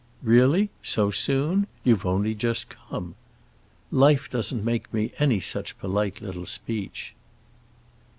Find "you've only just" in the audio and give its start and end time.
1.83-2.69